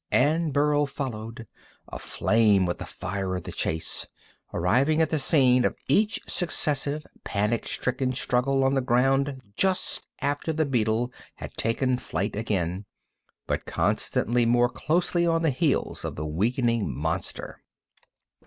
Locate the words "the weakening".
16.15-16.91